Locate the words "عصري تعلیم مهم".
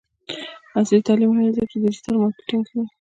0.77-1.41